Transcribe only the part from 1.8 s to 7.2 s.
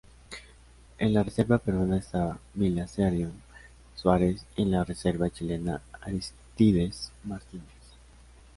estaba Belisario Suárez y en la reserva chilena Arístides